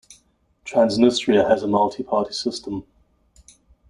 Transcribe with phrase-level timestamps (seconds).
[0.65, 2.87] Transnistria has a multi-party system.